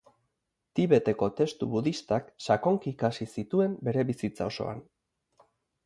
[0.79, 4.85] Tibeteko testu budistak sakonki ikasi zituen bere bizitza osoan.